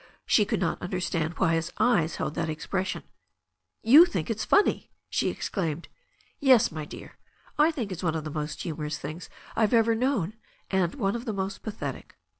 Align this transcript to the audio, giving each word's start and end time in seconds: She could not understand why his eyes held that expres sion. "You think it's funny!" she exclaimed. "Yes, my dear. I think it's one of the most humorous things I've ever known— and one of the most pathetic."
She 0.25 0.45
could 0.45 0.59
not 0.59 0.81
understand 0.81 1.35
why 1.37 1.53
his 1.53 1.71
eyes 1.77 2.15
held 2.15 2.33
that 2.33 2.49
expres 2.49 2.87
sion. 2.87 3.03
"You 3.83 4.07
think 4.07 4.31
it's 4.31 4.43
funny!" 4.43 4.89
she 5.11 5.29
exclaimed. 5.29 5.89
"Yes, 6.39 6.71
my 6.71 6.85
dear. 6.85 7.19
I 7.59 7.69
think 7.69 7.91
it's 7.91 8.01
one 8.01 8.15
of 8.15 8.23
the 8.23 8.31
most 8.31 8.63
humorous 8.63 8.97
things 8.97 9.29
I've 9.55 9.75
ever 9.75 9.93
known— 9.93 10.33
and 10.71 10.95
one 10.95 11.15
of 11.15 11.25
the 11.25 11.33
most 11.33 11.61
pathetic." 11.61 12.15